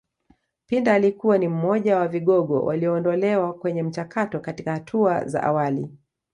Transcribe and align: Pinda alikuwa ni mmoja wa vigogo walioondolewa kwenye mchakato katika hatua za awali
Pinda 0.67 0.93
alikuwa 0.93 1.37
ni 1.37 1.47
mmoja 1.47 1.97
wa 1.97 2.07
vigogo 2.07 2.61
walioondolewa 2.61 3.53
kwenye 3.53 3.83
mchakato 3.83 4.39
katika 4.39 4.71
hatua 4.71 5.25
za 5.25 5.43
awali 5.43 5.89